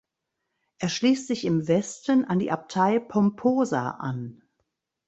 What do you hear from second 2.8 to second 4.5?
Pomposa an.